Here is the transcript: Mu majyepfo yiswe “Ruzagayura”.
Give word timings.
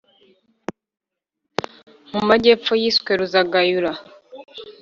Mu 2.11 2.21
majyepfo 2.29 2.71
yiswe 2.81 3.11
“Ruzagayura”. 3.19 3.91